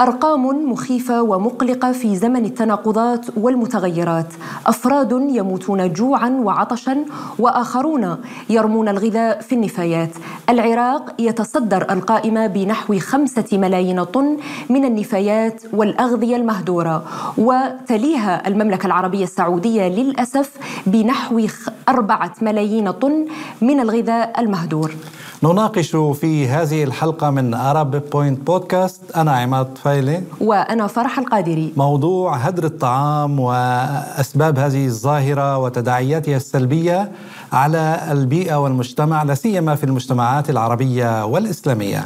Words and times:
أرقام 0.00 0.72
مخيفة 0.72 1.22
ومقلقة 1.22 1.92
في 1.92 2.16
زمن 2.16 2.44
التناقضات 2.44 3.26
والمتغيرات. 3.36 4.26
أفراد 4.66 5.12
يموتون 5.12 5.92
جوعا 5.92 6.28
وعطشا 6.28 7.04
وآخرون 7.38 8.16
يرمون 8.50 8.88
الغذاء 8.88 9.40
في 9.40 9.54
النفايات. 9.54 10.10
العراق 10.48 11.14
يتصدر 11.18 11.92
القائمة 11.92 12.46
بنحو 12.46 12.98
خمسة 12.98 13.44
ملايين 13.52 14.04
طن 14.04 14.36
من 14.70 14.84
النفايات 14.84 15.62
والأغذية 15.72 16.36
المهدورة. 16.36 17.04
وتليها 17.38 18.48
المملكة 18.48 18.86
العربية 18.86 19.24
السعودية 19.24 19.88
للأسف 19.88 20.50
بنحو 20.86 21.46
أربعة 21.88 22.32
ملايين 22.42 22.90
طن 22.90 23.26
من 23.60 23.80
الغذاء 23.80 24.40
المهدور. 24.40 24.94
نناقش 25.42 25.96
في 25.96 26.48
هذه 26.48 26.84
الحلقة 26.84 27.30
من 27.30 27.54
أرب 27.54 28.02
بوينت 28.12 28.46
بودكاست 28.46 29.16
أنا 29.16 29.32
عماد 29.32 29.78
طفيلي 29.90 30.22
وأنا 30.40 30.86
فرح 30.86 31.18
القادري. 31.18 31.72
موضوع 31.76 32.36
هدر 32.36 32.64
الطعام 32.64 33.40
وأسباب 33.40 34.58
هذه 34.58 34.86
الظاهرة 34.86 35.58
وتداعياتها 35.58 36.36
السلبية 36.36 37.10
على 37.52 38.00
البيئة 38.10 38.54
والمجتمع 38.54 39.22
لا 39.22 39.34
سيما 39.34 39.74
في 39.74 39.84
المجتمعات 39.84 40.50
العربية 40.50 41.24
والإسلامية. 41.24 42.04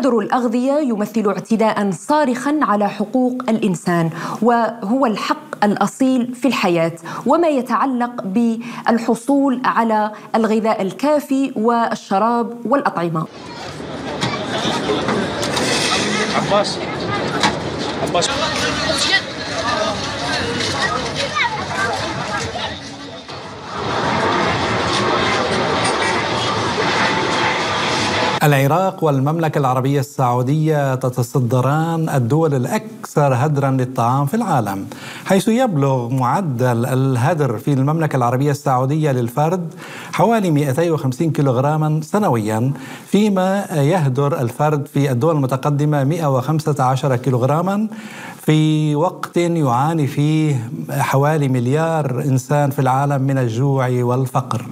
هدر 0.00 0.18
الأغذية 0.18 0.72
يمثل 0.72 1.26
اعتداء 1.26 1.90
صارخا 1.90 2.58
على 2.62 2.88
حقوق 2.88 3.42
الإنسان 3.48 4.10
وهو 4.42 5.06
الحق 5.06 5.64
الأصيل 5.64 6.34
في 6.34 6.48
الحياة 6.48 6.92
وما 7.26 7.48
يتعلق 7.48 8.22
بالحصول 8.24 9.62
على 9.64 10.12
الغذاء 10.34 10.82
الكافي 10.82 11.52
والشراب 11.56 12.66
والأطعمة. 12.66 13.26
عباس 16.36 16.78
عباس 18.02 18.28
العراق 28.42 29.04
والمملكة 29.04 29.58
العربية 29.58 30.00
السعودية 30.00 30.94
تتصدران 30.94 32.08
الدول 32.08 32.54
الأكثر 32.54 33.34
هدرا 33.34 33.70
للطعام 33.70 34.26
في 34.26 34.34
العالم 34.34 34.86
حيث 35.24 35.48
يبلغ 35.48 36.08
معدل 36.08 36.86
الهدر 36.86 37.58
في 37.58 37.72
المملكة 37.72 38.16
العربية 38.16 38.50
السعودية 38.50 39.12
للفرد 39.12 39.74
حوالي 40.12 40.50
250 40.50 41.30
كيلوغراما 41.30 42.00
سنويا 42.02 42.72
فيما 43.06 43.64
يهدر 43.72 44.40
الفرد 44.40 44.86
في 44.86 45.10
الدول 45.10 45.36
المتقدمة 45.36 46.04
115 46.04 47.16
كيلوغراما 47.16 47.88
في 48.42 48.94
وقت 48.94 49.36
يعاني 49.36 50.06
فيه 50.06 50.70
حوالي 50.90 51.48
مليار 51.48 52.22
إنسان 52.22 52.70
في 52.70 52.78
العالم 52.78 53.22
من 53.22 53.38
الجوع 53.38 53.88
والفقر. 53.92 54.66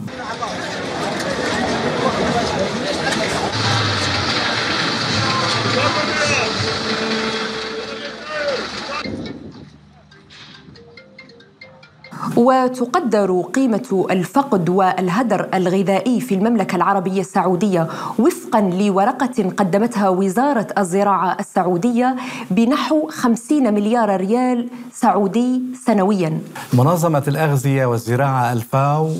وتقدر 12.38 13.42
قيمة 13.54 14.06
الفقد 14.10 14.68
والهدر 14.68 15.48
الغذائي 15.54 16.20
في 16.20 16.34
المملكة 16.34 16.76
العربية 16.76 17.20
السعودية. 17.20 17.86
وفقا 18.18 18.60
لورقة 18.60 19.50
قدمتها 19.56 20.08
وزارة 20.08 20.66
الزراعة 20.78 21.36
السعودية 21.40 22.16
بنحو 22.50 23.08
50 23.10 23.74
مليار 23.74 24.16
ريال 24.16 24.68
سعودي 24.92 25.62
سنويا. 25.86 26.38
منظمة 26.72 27.22
الأغذية 27.28 27.86
والزراعة 27.86 28.52
ألفاو 28.52 29.10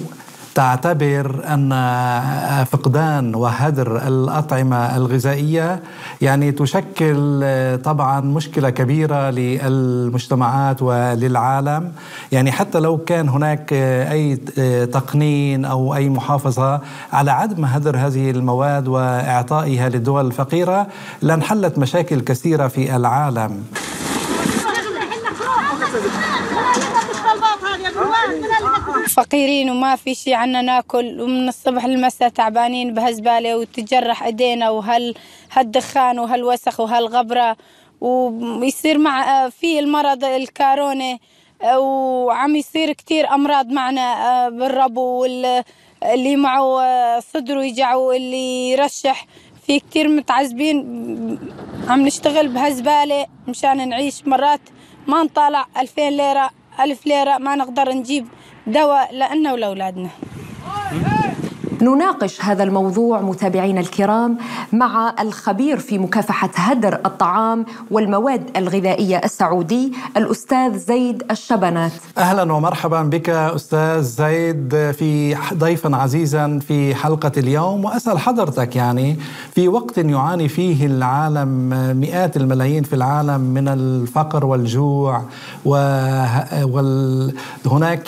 تعتبر 0.59 1.43
أن 1.55 1.71
فقدان 2.65 3.35
وهدر 3.35 4.09
الأطعمة 4.09 4.97
الغذائية 4.97 5.83
يعني 6.21 6.53
تشكل 6.53 7.43
طبعا 7.85 8.21
مشكلة 8.21 8.71
كبيرة 8.71 9.31
للمجتمعات 9.31 10.83
وللعالم. 10.83 11.93
يعني 12.33 12.53
حتى 12.53 12.81
لو 12.81 12.99
كان 12.99 13.29
هناك 13.29 13.73
أي 13.73 14.37
تقنين 14.87 15.65
أو 15.65 15.95
أي 15.95 16.09
محافظة 16.09 16.81
على 17.13 17.31
عدم 17.31 17.65
هدر 17.65 17.97
هذه 17.97 18.31
المواد 18.31 18.89
وإعطائها 18.89 19.89
للدول 19.89 20.27
الفقيره 20.27 20.87
لانحلت 21.23 21.79
مشاكل 21.79 22.21
كثيرة 22.21 22.69
في 22.69 22.97
العالم. 22.97 23.65
فقيرين 29.09 29.71
وما 29.71 29.97
في 29.97 30.15
شيء 30.15 30.35
عنا 30.35 30.63
ناكل 30.63 31.21
ومن 31.21 31.49
الصبح 31.49 31.87
للمساء 31.87 32.29
تعبانين 32.29 32.95
بهالزبالة 32.95 33.57
وتجرح 33.57 34.23
إيدينا 34.23 34.71
وهال 34.71 35.15
هالدخان 35.53 36.19
وهالوسخ 36.19 36.81
وهالغبرة. 36.81 37.57
ويصير 38.01 38.99
مع 38.99 39.49
في 39.49 39.79
المرض 39.79 40.25
الكارونة 40.25 41.19
وعم 41.77 42.57
يصير 42.57 42.93
كتير 42.93 43.35
أمراض 43.35 43.67
معنا 43.67 44.49
بالربو 44.49 45.01
واللي 45.01 46.37
معه 46.37 47.21
صدره 47.21 47.65
يجع 47.65 47.95
واللي 47.95 48.71
يرشح. 48.71 49.27
في 49.67 49.81
كتير 49.81 50.09
متعذبين. 50.09 50.79
عم 51.89 52.07
نشتغل 52.07 52.49
بهالزبالة 52.49 53.27
مشان 53.49 53.89
نعيش 53.89 54.27
مرات 54.27 54.61
ما 55.07 55.23
نطالع 55.23 55.67
ألفين 55.81 56.17
ليرة. 56.17 56.51
ألف 56.81 57.07
ليرة 57.07 57.39
ما 57.39 57.55
نقدر 57.57 57.93
نجيب 57.93 58.27
دواء 58.67 59.15
لنا 59.15 59.53
ولأولادنا 59.53 60.11
نناقش 61.83 62.45
هذا 62.45 62.63
الموضوع 62.63 63.21
متابعينا 63.21 63.81
الكرام 63.81 64.39
مع 64.73 65.15
الخبير 65.21 65.79
في 65.79 65.99
مكافحة 65.99 66.51
هدر 66.55 66.95
الطعام 67.07 67.67
والمواد 67.91 68.43
الغذائية 68.57 69.17
السعودي 69.25 69.93
الأستاذ 70.17 70.79
زيد 70.79 71.23
الشبنات. 71.31 71.93
أهلا 72.19 72.53
ومرحبا 72.53 73.03
بك 73.03 73.31
أستاذ 73.31 74.03
زيد 74.03 74.93
في 74.99 75.37
ضيفا 75.55 75.97
عزيزا 75.97 76.59
في 76.69 76.95
حلقة 76.95 77.33
اليوم. 77.37 77.85
وأسأل 77.85 78.19
حضرتك 78.19 78.77
يعني 78.77 79.17
في 79.55 79.69
وقت 79.69 79.99
يعاني 79.99 80.49
فيه 80.49 80.87
العالم 80.87 81.49
مئات 82.01 82.37
الملايين 82.37 82.83
في 82.83 82.93
العالم 82.93 83.41
من 83.41 83.69
الفقر 83.69 84.47
والجوع 84.47 85.23
وهناك 85.65 86.89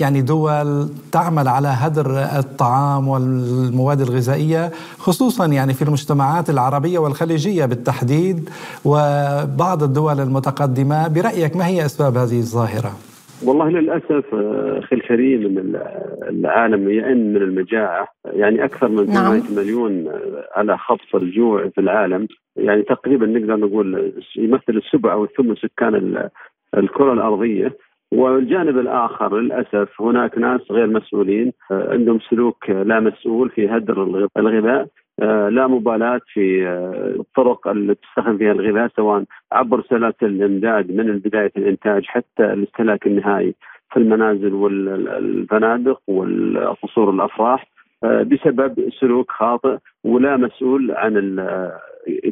يعني 0.00 0.20
دول 0.22 0.88
تعمل 1.12 1.48
على 1.48 1.68
هدر 1.68 2.18
الطعام 2.38 3.08
وال 3.08 3.59
المواد 3.68 4.00
الغذائية 4.00 4.70
خصوصا 4.98 5.46
يعني 5.46 5.74
في 5.74 5.82
المجتمعات 5.82 6.50
العربية 6.50 6.98
والخليجية 6.98 7.64
بالتحديد 7.64 8.48
وبعض 8.84 9.82
الدول 9.82 10.20
المتقدمة 10.20 11.08
برأيك 11.08 11.56
ما 11.56 11.66
هي 11.66 11.84
أسباب 11.84 12.16
هذه 12.16 12.38
الظاهرة؟ 12.38 12.92
والله 13.42 13.68
للأسف 13.68 14.34
آه، 14.34 14.78
أخي 14.78 14.96
الكريم 14.96 15.58
ان 15.58 15.80
العالم 16.28 16.90
يئن 16.90 17.32
من 17.32 17.42
المجاعة 17.42 18.08
يعني 18.24 18.64
أكثر 18.64 18.88
من 18.88 19.06
8 19.06 19.42
نعم. 19.42 19.56
مليون 19.56 20.08
آه، 20.08 20.48
على 20.56 20.78
خفض 20.78 21.22
الجوع 21.22 21.68
في 21.68 21.80
العالم 21.80 22.28
يعني 22.56 22.82
تقريبا 22.82 23.26
نقدر 23.26 23.56
نقول 23.56 24.12
يمثل 24.36 24.62
السبع 24.68 25.12
أو 25.12 25.24
الثمن 25.24 25.54
سكان 25.56 26.28
الكرة 26.76 27.12
الأرضية 27.12 27.76
والجانب 28.12 28.78
الآخر 28.78 29.38
للأسف 29.40 30.00
هناك 30.00 30.38
ناس 30.38 30.60
غير 30.70 30.86
مسؤولين 30.86 31.52
آه، 31.70 31.92
عندهم 31.92 32.18
سلوك 32.30 32.70
لا 32.70 33.00
مسؤول 33.00 33.50
في 33.50 33.68
هدر 33.68 34.28
الغذاء 34.36 34.86
آه، 35.22 35.48
لا 35.48 35.66
مبالاة 35.66 36.20
في 36.32 36.68
آه، 36.68 37.14
الطرق 37.20 37.68
اللي 37.68 37.94
تستخدم 37.94 38.38
فيها 38.38 38.52
الغذاء 38.52 38.90
سواء 38.96 39.24
عبر 39.52 39.82
سلاسل 39.82 40.26
الإمداد 40.26 40.90
من 40.92 41.18
بداية 41.18 41.52
الإنتاج 41.56 42.04
حتى 42.06 42.52
الاستهلاك 42.52 43.06
النهائي 43.06 43.54
في 43.92 43.96
المنازل 43.96 44.54
والفنادق 44.54 46.00
والقصور 46.06 47.10
الأفراح 47.10 47.66
بسبب 48.02 48.90
سلوك 49.00 49.30
خاطئ 49.30 49.76
ولا 50.04 50.36
مسؤول 50.36 50.90
عن 50.90 51.46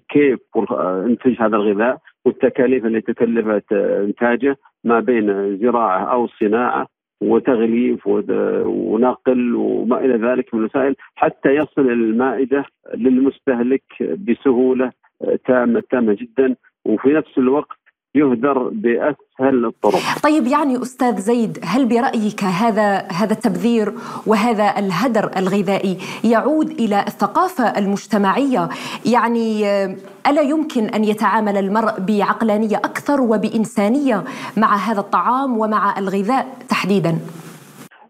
كيف 0.08 0.38
انتج 0.80 1.42
هذا 1.42 1.56
الغذاء. 1.56 1.98
والتكاليف 2.24 2.86
اللي 2.86 3.00
تكلفت 3.00 3.72
إنتاجه 3.72 4.56
ما 4.84 5.00
بين 5.00 5.58
زراعة 5.58 6.04
أو 6.04 6.26
صناعة 6.26 6.86
وتغليف 7.20 8.06
ونقل 8.06 9.54
وما 9.54 9.98
إلى 10.04 10.28
ذلك 10.28 10.54
من 10.54 10.60
الوسائل 10.60 10.96
حتى 11.14 11.48
يصل 11.54 11.90
المائدة 11.90 12.64
للمستهلك 12.94 13.82
بسهولة 14.00 14.92
تامة 15.46 15.82
تامة 15.90 16.16
جدا. 16.20 16.56
وفي 16.84 17.08
نفس 17.08 17.38
الوقت 17.38 17.78
يهدر 18.18 18.68
بأسهل 18.72 19.64
الطرق. 19.64 20.00
طيب 20.22 20.46
يعني 20.46 20.76
أستاذ 20.82 21.16
زيد 21.16 21.58
هل 21.64 21.86
برأيك 21.88 22.44
هذا 22.44 22.88
هذا 23.20 23.32
التبذير 23.32 23.92
وهذا 24.26 24.78
الهدر 24.78 25.30
الغذائي 25.36 25.96
يعود 26.24 26.70
إلى 26.70 26.98
الثقافة 27.00 27.78
المجتمعية 27.78 28.68
يعني 29.14 29.66
ألا 30.26 30.42
يمكن 30.42 30.84
أن 30.84 31.04
يتعامل 31.04 31.56
المرء 31.56 31.94
بعقلانية 32.08 32.76
أكثر 32.76 33.20
وبإنسانية 33.20 34.24
مع 34.56 34.76
هذا 34.76 35.00
الطعام 35.00 35.58
ومع 35.58 35.98
الغذاء 35.98 36.46
تحديدا؟ 36.68 37.18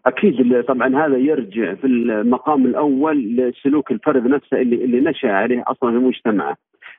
أكيد 0.05 0.63
طبعا 0.67 1.05
هذا 1.05 1.17
يرجع 1.17 1.73
في 1.73 1.87
المقام 1.87 2.65
الأول 2.65 3.35
لسلوك 3.35 3.91
الفرد 3.91 4.27
نفسه 4.27 4.57
اللي 4.61 4.75
اللي 4.75 5.01
نشأ 5.01 5.31
عليه 5.31 5.63
أصلا. 5.67 5.89
آه، 6.39 6.55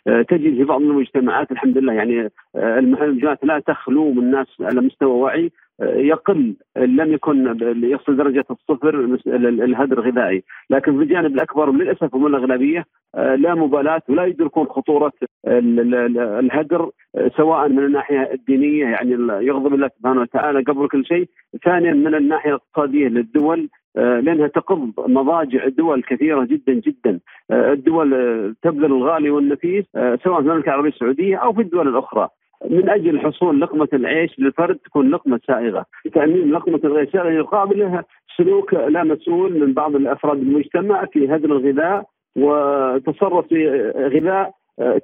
تجد 0.06 0.56
في 0.56 0.64
بعض 0.64 0.80
المجتمعات 0.80 1.52
الحمد 1.52 1.78
لله 1.78 1.92
يعني 1.92 2.30
آه، 2.56 2.78
المهرجانات 2.78 3.44
لا 3.44 3.58
تخلو 3.58 4.12
من 4.12 4.30
ناس 4.30 4.46
على 4.60 4.80
مستوى 4.80 5.10
وعي 5.10 5.50
آه، 5.80 5.96
يقل 5.96 6.56
لم 6.76 7.12
يكن 7.12 7.58
يصل 7.82 8.16
درجة 8.16 8.44
الصفر 8.50 9.18
الهدر 9.64 9.98
الغذائي، 9.98 10.42
لكن 10.70 10.96
في 10.96 11.02
الجانب 11.02 11.34
الأكبر 11.34 11.72
للأسف 11.72 12.14
هم 12.14 12.26
الأغلبية 12.26 12.84
لا 13.16 13.54
مبالاة 13.54 14.02
ولا 14.08 14.24
يدركون 14.24 14.66
خطورة 14.66 15.12
الهدر 15.46 16.90
سواء 17.36 17.68
من 17.68 17.78
الناحية 17.78 18.32
الدينية 18.32 18.84
يعني 18.84 19.10
يغضب 19.46 19.74
الله 19.74 19.90
سبحانه 19.98 20.20
وتعالى 20.20 20.62
قبل 20.62 20.88
كل 20.88 21.06
شيء، 21.06 21.28
ثانيا 21.64 21.92
من 21.92 22.14
الناحية 22.14 22.50
الاقتصادية 22.50 23.08
للدول 23.08 23.60
آه، 23.60 23.79
لأنها 23.96 24.46
تقض 24.46 24.92
مضاجع 24.98 25.64
الدول 25.64 26.02
كثيرة 26.02 26.44
جدا 26.44 26.72
جدا. 26.72 27.20
آه، 27.50 27.72
الدول 27.72 28.14
آه، 28.14 28.54
تبذل 28.62 28.84
الغالي 28.84 29.30
والنفيس 29.30 29.84
سواء 29.94 30.42
في 30.42 30.48
المملكة 30.48 30.68
العربية 30.68 30.88
السعودية 30.88 31.36
أو 31.36 31.52
في 31.52 31.60
الدول 31.60 31.88
الأخرى. 31.88 32.28
من 32.70 32.88
أجل 32.88 33.20
حصول 33.20 33.60
لقمة 33.60 33.88
العيش 33.92 34.38
للفرد 34.38 34.76
تكون 34.76 35.10
لقمة 35.10 35.40
سائغة، 35.46 35.84
تامين 36.14 36.52
لقمة 36.52 36.80
العيش 36.84 37.14
يقابلها 37.14 38.04
سلوك 38.36 38.74
لا 38.74 39.04
مسؤول 39.04 39.60
من 39.60 39.72
بعض 39.72 39.96
الأفراد 39.96 40.38
المجتمع 40.38 41.04
في 41.04 41.34
هدر 41.34 41.56
الغذاء 41.56 42.04
وتصرف 42.36 43.46
في 43.46 43.90
غذاء 43.96 44.52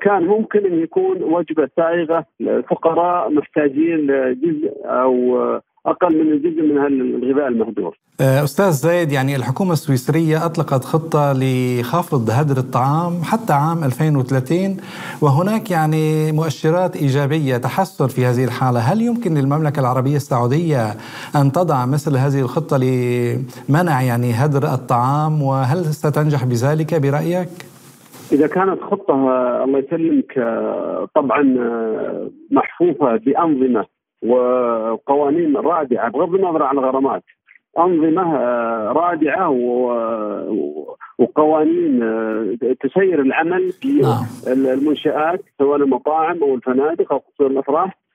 كان 0.00 0.26
ممكن 0.26 0.66
أن 0.66 0.82
يكون 0.82 1.22
وجبة 1.22 1.68
سائغة 1.76 2.24
فقراء 2.70 3.30
محتاجين 3.30 4.06
جزء 4.40 4.72
أو 4.84 5.60
أقل 5.86 6.24
من 6.24 6.32
الجزء 6.32 6.62
من 6.62 6.86
الغذاء 6.86 7.48
المهدور. 7.48 7.98
آه، 8.20 8.44
أستاذ 8.44 8.70
زايد 8.70 9.12
يعني 9.12 9.36
الحكومة 9.36 9.72
السويسرية 9.72 10.46
أطلقت 10.46 10.84
خطة 10.84 11.32
لخفض 11.32 12.30
هدر 12.30 12.56
الطعام 12.56 13.22
حتى 13.22 13.52
عام 13.52 13.84
2030 13.84 14.76
وهناك 15.22 15.70
يعني 15.70 16.32
مؤشرات 16.32 16.96
إيجابية 16.96 17.56
تحسن 17.56 18.06
في 18.06 18.24
هذه 18.24 18.44
الحالة، 18.44 18.80
هل 18.80 19.02
يمكن 19.02 19.34
للمملكة 19.34 19.80
العربية 19.80 20.16
السعودية 20.16 20.90
أن 21.36 21.52
تضع 21.52 21.86
مثل 21.86 22.16
هذه 22.16 22.40
الخطة 22.40 22.76
لمنع 22.76 24.02
يعني 24.02 24.32
هدر 24.32 24.74
الطعام 24.74 25.42
وهل 25.42 25.84
ستنجح 25.84 26.44
بذلك 26.44 26.94
برأيك؟ 26.94 27.48
إذا 28.32 28.46
كانت 28.46 28.80
خطة 28.82 29.14
الله 29.64 29.78
يسلمك 29.78 30.38
آه، 30.38 31.08
طبعا 31.14 31.56
آه، 31.58 32.30
محفوفة 32.50 33.16
بأنظمة 33.16 33.95
وقوانين 34.22 35.56
رادعة 35.56 36.10
بغض 36.10 36.34
النظر 36.34 36.62
عن 36.62 36.78
الغرامات 36.78 37.22
أنظمة 37.78 38.36
آه، 38.36 38.92
رادعة 38.92 39.50
وقوانين 41.18 42.02
آه، 42.02 42.56
تسير 42.80 43.20
العمل 43.20 43.72
في 43.72 43.92
نعم. 43.92 44.26
المنشات 44.46 45.44
سواء 45.58 45.76
المطاعم 45.76 46.42
أو 46.42 46.54
الفنادق 46.54 47.12
أو 47.12 47.18
قصور 47.18 47.50
الأفراح 47.50 48.05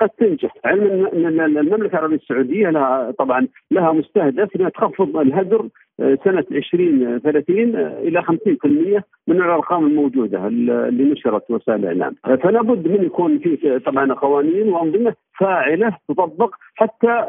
قد 0.00 0.08
تنجح. 0.08 0.54
علما 0.64 1.12
ان 1.12 1.40
المملكة 1.40 1.92
العربية 1.92 2.16
السعودية 2.16 2.70
لها 2.70 3.10
طبعا 3.18 3.48
لها 3.70 3.92
مستهدف 3.92 4.56
إنها 4.56 4.68
تخفض 4.68 5.16
الهدر 5.16 5.68
سنة 5.98 6.44
2030 6.52 7.76
إلى 7.76 8.22
50% 8.22 9.02
من 9.28 9.36
الأرقام 9.36 9.86
الموجودة 9.86 10.46
اللي 10.46 11.04
نشرت 11.04 11.50
وسائل 11.50 11.80
الإعلام، 11.80 12.14
فلا 12.24 12.62
بد 12.62 12.88
من 12.88 13.04
يكون 13.04 13.38
في 13.38 13.78
طبعا 13.78 14.12
قوانين 14.12 14.68
وأنظمة 14.68 15.14
فاعلة 15.40 15.96
تطبق 16.08 16.54
حتى 16.76 17.24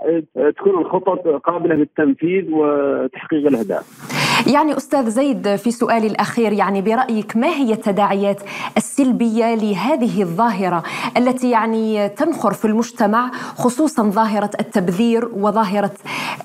تكون 0.57 0.81
الخطط 0.81 1.27
قابلة 1.27 1.75
للتنفيذ 1.75 2.51
وتحقيق 2.51 3.47
الأهداف. 3.47 4.17
يعني 4.53 4.77
أستاذ 4.77 5.09
زيد 5.09 5.55
في 5.55 5.71
سؤالي 5.71 6.07
الأخير 6.07 6.53
يعني 6.53 6.81
برأيك 6.81 7.37
ما 7.37 7.47
هي 7.47 7.73
التداعيات 7.73 8.41
السلبية 8.77 9.55
لهذه 9.55 10.21
الظاهرة 10.21 10.83
التي 11.17 11.51
يعني 11.51 12.09
تنخر 12.09 12.53
في 12.53 12.65
المجتمع 12.65 13.31
خصوصا 13.33 14.03
ظاهرة 14.03 14.49
التبذير 14.59 15.25
وظاهرة 15.25 15.91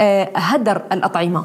آه، 0.00 0.28
هدر 0.36 0.82
الأطعمة؟ 0.92 1.44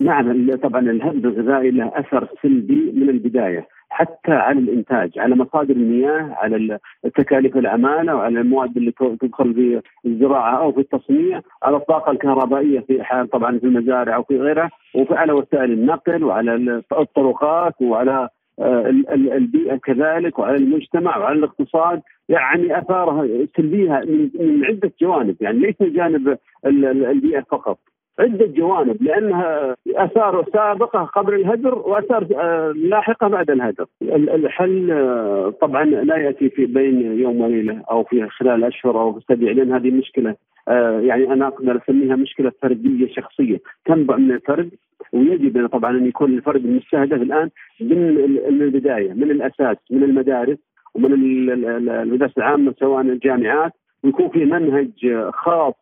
نعم 0.00 0.56
طبعا 0.56 0.80
الهدر 0.80 1.28
الغذائي 1.28 1.70
له 1.70 1.92
أثر 1.94 2.28
سلبي 2.42 2.92
من 2.96 3.08
البداية 3.08 3.66
حتى 3.90 4.32
على 4.32 4.58
الإنتاج 4.58 5.18
على 5.18 5.36
مصادر 5.36 5.74
المياه 5.74 6.34
على 6.36 6.78
تكاليف 7.14 7.56
العماله 7.56 8.14
وعلى 8.14 8.40
المواد 8.40 8.76
اللي 8.76 8.92
تدخل 9.20 9.54
في 9.54 9.82
الزراعة 10.06 10.56
أو 10.62 10.72
في 10.72 10.80
التصنيع 10.80 11.40
على 11.62 11.76
الطاقة 11.76 12.12
الكهربائية 12.12 12.80
في 12.80 13.02
حال 13.02 13.30
طبعا 13.30 13.58
في 13.58 13.64
المزارع 13.64 14.16
أو 14.16 14.22
في 14.22 14.38
غيرها 14.38 14.70
وعلى 14.94 15.32
وسائل 15.32 15.72
النقل 15.72 16.24
وعلى 16.24 16.82
الطرقات 16.92 17.74
وعلى 17.82 18.28
آه، 18.60 18.86
البيئة 19.12 19.76
كذلك 19.76 20.38
وعلى 20.38 20.56
المجتمع 20.56 21.18
وعلى 21.18 21.38
الاقتصاد. 21.38 22.02
يعني 22.28 22.78
آثارها 22.78 23.46
سلبيه 23.56 23.90
من 24.34 24.64
عدة 24.64 24.92
جوانب 25.00 25.36
يعني 25.40 25.58
ليس 25.58 25.82
جانب 25.82 26.38
البيئة 26.66 27.40
فقط. 27.40 27.78
عدة 28.20 28.46
جوانب 28.46 29.02
لأنها 29.02 29.76
آثار 29.96 30.44
سابقة 30.52 31.04
قبل 31.04 31.34
الهدر 31.34 31.78
وآثار 31.78 32.26
آه، 32.36 32.72
لاحقة 32.76 33.28
بعد 33.28 33.50
الهدر. 33.50 33.86
الحل 34.12 34.90
آه، 34.90 35.54
طبعا 35.60 35.84
لا 35.84 36.16
يأتي 36.16 36.50
في 36.50 36.66
بين 36.66 37.18
يوم 37.18 37.40
وليلة 37.40 37.82
أو 37.90 38.04
في 38.04 38.28
خلال 38.28 38.64
أشهر 38.64 39.00
أو 39.00 39.18
اسابيع 39.18 39.52
لأن 39.52 39.72
هذه 39.72 39.90
مشكلة 39.90 40.34
آه، 40.68 41.00
يعني 41.00 41.32
أنا 41.32 41.46
أقدر 41.46 41.76
أسميها 41.76 42.16
مشكلة 42.16 42.52
فردية 42.62 43.08
شخصية 43.08 43.60
تنبع 43.84 44.16
من 44.16 44.30
الفرد 44.30 44.70
ويجب 45.12 45.66
طبعا 45.68 45.90
أن 45.90 46.06
يكون 46.06 46.34
الفرد 46.34 46.64
المستهدف 46.64 47.22
الآن 47.22 47.50
من 47.80 48.62
البداية 48.62 49.12
من 49.12 49.30
الأساس 49.30 49.76
من 49.90 50.02
المدارس 50.02 50.58
ومن 50.94 51.12
المدارس 51.12 52.38
العامة 52.38 52.74
سواء 52.80 53.00
الجامعات 53.00 53.72
ويكون 54.04 54.28
في 54.28 54.44
منهج 54.44 54.90
خاص 55.32 55.74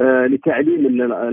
لتعليم 0.00 0.86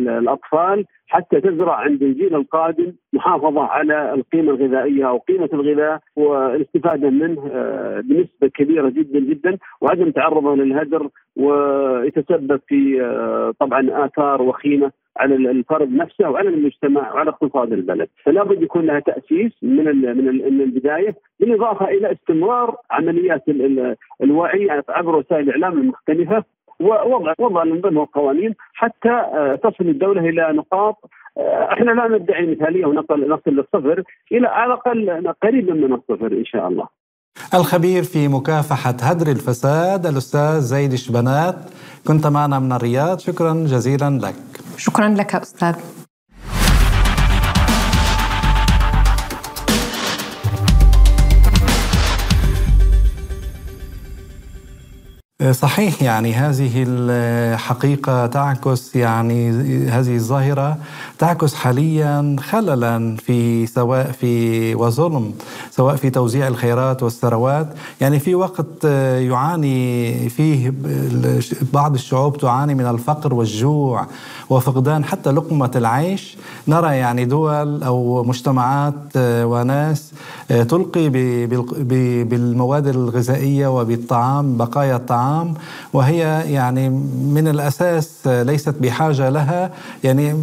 الأطفال 0.10 0.86
حتى 1.08 1.42
تزرع 1.42 1.76
عند 1.76 2.04
الجيل 2.04 2.36
القادم 2.36 2.94
محافظة 3.14 3.64
على 3.64 4.14
القيمة 4.14 4.52
الغذائية 4.52 5.10
أو 5.10 5.18
قيمة 5.18 5.50
الغذاء 5.54 6.00
والاستفاده 6.16 7.10
منه 7.10 7.50
آه، 7.52 8.00
بنسبة 8.00 8.48
كبيرة 8.48 8.90
جدا 8.90 9.20
جدا 9.20 9.58
وعدم 9.82 10.12
تعرضه 10.12 10.56
للهدر 10.56 11.10
ويتسبب 11.36 12.60
في 12.68 13.02
آه، 13.02 13.54
طبعا 13.60 14.06
آثار 14.06 14.42
وخيمة 14.42 14.92
على 15.18 15.36
الفرد 15.36 15.92
نفسه 15.94 16.30
وعلى 16.30 16.50
المجتمع 16.50 17.14
وعلى 17.14 17.30
اقتصاد 17.30 17.74
البلد، 17.74 18.08
فلا 18.24 18.44
بد 18.44 18.62
يكون 18.62 18.86
لها 18.86 19.00
تأسيس 19.00 19.52
من 19.62 19.86
من 20.02 20.62
البداية 20.62 21.16
بالإضافة 21.40 21.86
إلى 21.86 22.12
استمرار 22.12 22.76
عمليات 22.92 23.44
الوعي 24.24 24.84
عبر 24.90 25.16
وسائل 25.16 25.50
الإعلام 25.50 25.78
المختلفة 25.78 26.44
ووضع 26.80 27.34
وضع 27.40 27.64
الانظمه 27.64 28.00
والقوانين 28.02 28.56
حتى 28.74 29.10
آه، 29.10 29.60
تصل 29.64 29.90
الدولة 29.90 30.22
إلى 30.22 30.54
نقاط 30.54 30.96
آه، 31.38 31.74
إحنا 31.74 31.92
لا 31.92 32.18
ندعي 32.18 32.46
مثالية 32.46 32.86
ونصل 32.86 33.30
نصل 33.30 33.52
للصفر 33.52 34.04
إلى 34.32 34.48
على 34.48 34.74
الأقل 34.74 35.34
قريبا 35.44 35.74
من 35.74 35.94
الصفر 35.94 36.28
إن 36.28 36.46
شاء 36.46 36.68
الله. 36.68 36.88
الخبير 37.54 38.04
في 38.04 38.28
مكافحة 38.28 38.96
هدر 39.02 39.28
الفساد 39.32 40.06
الأستاذ 40.06 40.60
زيد 40.60 40.96
شبنات 40.96 41.56
كنت 42.08 42.28
معنا 42.28 42.60
من 42.60 42.72
الرياض 42.72 43.20
شكرا 43.20 43.54
جزيلا 43.54 44.20
لك. 44.24 44.36
شكرا 44.78 45.10
لك 45.10 45.36
أستاذ. 45.36 46.07
صحيح 55.52 56.04
يعني 56.04 56.34
هذه 56.34 56.72
الحقيقة 56.88 58.26
تعكس 58.26 58.96
يعني 58.96 59.52
هذه 59.90 60.16
الظاهرة 60.16 60.78
تعكس 61.20 61.54
حاليا 61.54 62.36
خللا 62.40 63.16
في 63.16 63.68
سواء 63.68 64.12
في 64.12 64.76
وظلم 64.76 65.34
سواء 65.72 65.96
في 65.96 66.10
توزيع 66.10 66.48
الخيرات 66.48 67.04
والثروات. 67.04 67.68
يعني 68.02 68.20
في 68.20 68.36
وقت 68.36 68.84
يعاني 68.84 70.30
فيه 70.30 70.74
بعض 71.74 71.94
الشعوب 71.94 72.38
تعاني 72.38 72.76
من 72.76 72.86
الفقر 72.86 73.34
والجوع 73.34 74.06
وفقدان 74.50 75.06
حتى 75.06 75.32
لقمة 75.32 75.72
العيش. 75.76 76.38
نرى 76.68 76.96
يعني 76.96 77.26
دول 77.26 77.84
أو 77.84 78.24
مجتمعات 78.24 78.94
وناس 79.18 80.12
تلقي 80.50 81.10
بالمواد 82.24 82.88
الغذائية 82.88 83.68
وبالطعام 83.68 84.58
بقايا 84.58 84.96
الطعام. 84.96 85.37
الطعام 85.38 85.54
وهي 85.94 86.44
يعني 86.54 86.90
من 86.90 87.48
الأساس 87.48 88.28
ليست 88.28 88.76
بحاجة 88.82 89.30
لها 89.30 89.72
يعني 90.04 90.36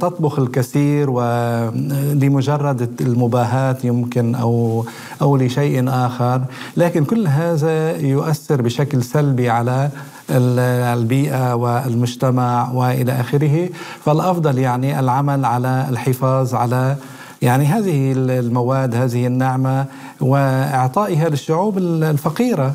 تطبخ 0.00 0.38
الكثير 0.38 1.10
ولمجرد 1.10 3.00
المباهاة 3.00 3.76
يمكن 3.84 4.34
أو 4.34 4.84
أو 5.22 5.36
لشيء 5.36 5.88
آخر. 5.88 6.42
لكن 6.76 7.04
كل 7.04 7.26
هذا 7.26 7.96
يؤثر 7.96 8.62
بشكل 8.62 9.02
سلبي 9.02 9.50
على 9.50 9.90
البيئة 10.30 11.54
والمجتمع 11.54 12.72
وإلى 12.72 13.12
آخره. 13.12 13.68
فالأفضل 14.04 14.58
يعني 14.58 15.00
العمل 15.00 15.44
على 15.44 15.86
الحفاظ 15.90 16.54
على 16.54 16.96
يعني 17.42 17.66
هذه 17.66 18.12
المواد 18.16 18.94
هذه 18.94 19.26
النعمة 19.26 19.86
وإعطائها 20.20 21.28
للشعوب 21.28 21.78
الفقيرة. 21.78 22.74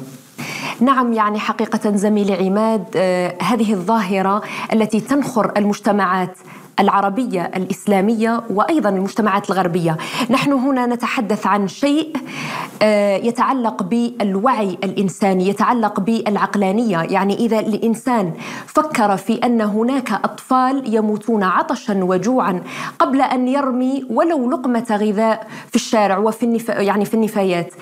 نعم 0.82 1.14
يعني 1.14 1.40
حقيقة 1.40 1.96
زميلي 1.96 2.48
عماد 2.48 2.86
آه 2.96 3.36
هذه 3.42 3.74
الظاهرة 3.74 4.42
التي 4.74 5.00
تنخر 5.00 5.52
المجتمعات 5.58 6.38
العربية 6.80 7.52
الإسلامية 7.56 8.44
وأيضا 8.50 8.90
المجتمعات 8.90 9.50
الغربية. 9.50 9.98
نحن 10.30 10.52
هنا 10.52 10.86
نتحدث 10.86 11.48
عن 11.48 11.68
شيء 11.68 12.14
آه، 12.82 13.16
يتعلق 13.18 13.84
بالوعي 13.84 14.78
الإنساني 14.84 15.48
يتعلق 15.48 16.00
بالعقلانية. 16.00 17.02
يعني 17.02 17.34
إذا 17.34 17.60
الإنسان 17.60 18.34
فكر 18.66 19.18
في 19.18 19.34
أن 19.34 19.62
هناك 19.62 20.12
أطفال 20.12 20.96
يموتون 20.96 21.44
عطشا 21.44 22.04
وجوعا 22.04 22.62
قبل 23.00 23.22
أن 23.22 23.48
يرمي 23.48 24.06
ولو 24.10 24.50
لقمة 24.52 24.86
غذاء 24.92 25.48
في 25.70 25.76
الشارع 25.76 26.18
وفي 26.18 26.44
النف... 26.44 26.70
يعني 26.70 27.06
في 27.06 27.14
النفايات 27.14 27.74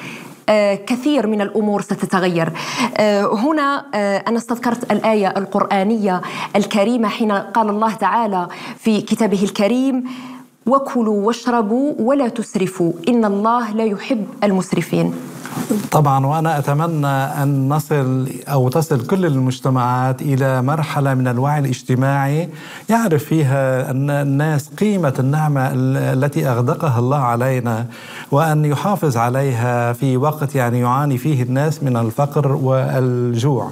كثير 0.75 1.27
من 1.27 1.41
الأمور 1.41 1.81
ستتغير. 1.81 2.53
آه، 2.97 3.35
هنا 3.35 3.85
آه، 3.93 4.23
أنا 4.27 4.37
استذكرت 4.37 4.91
الآية 4.91 5.33
القرآنية 5.37 6.21
الكريمة 6.55 7.07
حين 7.07 7.31
قال 7.31 7.69
الله 7.69 7.93
تعالى 7.93 8.47
في 8.77 9.01
كتابه 9.01 9.43
الكريم: 9.43 10.03
وكلوا 10.65 11.27
واشربوا 11.27 11.93
ولا 11.99 12.27
تسرفوا 12.27 12.93
إن 13.09 13.25
الله 13.25 13.71
لا 13.71 13.83
يحب 13.83 14.27
المسرفين. 14.43 15.13
طبعا 15.91 16.25
وأنا 16.25 16.59
أتمنى 16.59 17.07
أن 17.07 17.69
نصل 17.69 18.29
أو 18.47 18.69
تصل 18.69 19.07
كل 19.07 19.25
المجتمعات 19.25 20.21
إلى 20.21 20.61
مرحلة 20.61 21.13
من 21.13 21.27
الوعي 21.27 21.59
الاجتماعي 21.59 22.49
يعرف 22.89 23.23
فيها 23.23 23.91
أن 23.91 24.09
الناس 24.09 24.69
قيمة 24.79 25.13
النعمة 25.19 25.69
التي 25.73 26.49
أغدقها 26.49 26.99
الله 26.99 27.17
علينا 27.17 27.85
وأن 28.31 28.65
يحافظ 28.65 29.17
عليها 29.17 29.93
في 29.93 30.17
وقت 30.17 30.55
يعني 30.55 30.79
يعاني 30.79 31.17
فيه 31.17 31.43
الناس 31.43 31.83
من 31.83 31.97
الفقر 31.97 32.51
والجوع. 32.51 33.71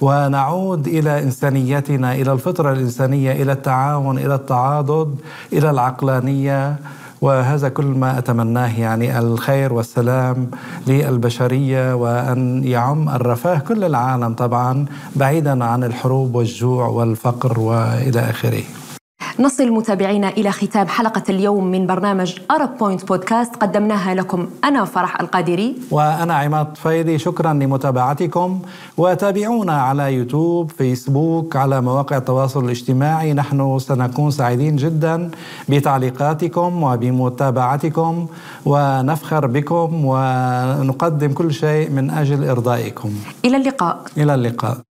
ونعود 0.00 0.86
إلى 0.86 1.22
إنسانيتنا 1.22 2.14
إلى 2.14 2.32
الفطرة 2.32 2.72
الإنسانية 2.72 3.32
إلى 3.42 3.52
التعاون 3.52 4.18
إلى 4.18 4.34
التعاضد 4.34 5.16
إلى 5.52 5.70
العقلانية 5.70 6.76
وهذا 7.20 7.68
كل 7.68 7.84
ما 7.84 8.18
أتمناه 8.18 8.80
يعني 8.80 9.18
الخير 9.18 9.72
والسلام 9.72 10.50
للبشرية 10.86 11.94
وأن 11.94 12.64
يعم 12.64 13.08
الرفاه 13.08 13.58
كل 13.58 13.84
العالم 13.84 14.34
طبعا 14.34 14.86
بعيدا 15.16 15.64
عن 15.64 15.84
الحروب 15.84 16.34
والجوع 16.34 16.86
والفقر 16.86 17.60
وإلى 17.60 18.20
آخره. 18.20 18.62
نصل 19.38 19.70
متابعينا 19.70 20.28
إلى 20.28 20.50
ختام 20.50 20.86
حلقة 20.86 21.22
اليوم 21.28 21.64
من 21.64 21.86
برنامج 21.86 22.38
أرب 22.50 22.78
بوينت 22.78 23.08
بودكاست 23.08 23.56
قدمناها 23.56 24.14
لكم 24.14 24.48
أنا 24.64 24.84
فرح 24.84 25.20
القادري. 25.20 25.76
وأنا 25.90 26.34
عماد 26.34 26.72
طفيلي 26.72 27.18
شكرا 27.18 27.52
لمتابعتكم. 27.52 28.60
وتابعونا 28.96 29.82
على 29.82 30.14
يوتيوب 30.14 30.70
فيسبوك 30.70 31.56
على 31.56 31.80
مواقع 31.80 32.16
التواصل 32.16 32.64
الاجتماعي. 32.64 33.32
نحن 33.32 33.78
سنكون 33.78 34.30
سعيدين 34.30 34.76
جدا 34.76 35.30
بتعليقاتكم 35.68 36.82
وبمتابعتكم. 36.82 38.26
ونفخر 38.66 39.46
بكم 39.46 40.04
ونقدم 40.04 41.32
كل 41.32 41.52
شيء 41.52 41.90
من 41.90 42.10
أجل 42.10 42.48
إرضائكم. 42.48 43.10
إلى 43.44 43.56
اللقاء. 43.56 44.00
إلى 44.16 44.34
اللقاء. 44.34 44.93